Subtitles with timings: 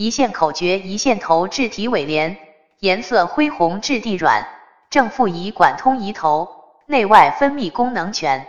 [0.00, 2.38] 一线口诀：一线头，质体尾连，
[2.78, 4.46] 颜色灰红，质地软，
[4.90, 6.48] 正负一管通一头，
[6.86, 8.46] 内外分泌功能全。